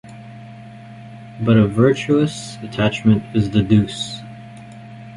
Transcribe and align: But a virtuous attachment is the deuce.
But 1.41 1.57
a 1.57 1.67
virtuous 1.67 2.57
attachment 2.63 3.21
is 3.35 3.51
the 3.51 3.61
deuce. 3.61 4.19